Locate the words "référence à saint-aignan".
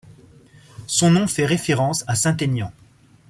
1.45-2.71